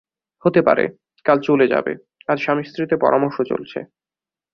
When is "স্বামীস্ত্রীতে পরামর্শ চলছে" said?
2.41-3.79